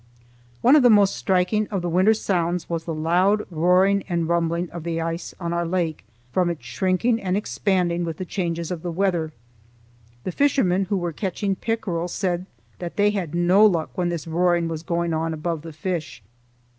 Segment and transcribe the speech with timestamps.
[0.63, 4.67] One of the most striking of the winter sounds was the loud roaring and rumbling
[4.71, 8.81] of the ice on our lake, from its shrinking and expanding with the changes of
[8.81, 9.31] the weather.
[10.23, 12.47] The fishermen who were catching pickerel said
[12.79, 16.23] that they had no luck when this roaring was going on above the fish.